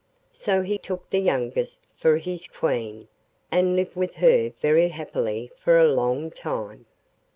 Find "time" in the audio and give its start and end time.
6.31-6.87